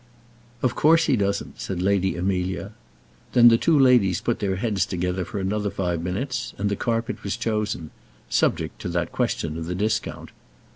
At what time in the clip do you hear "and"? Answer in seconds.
6.57-6.69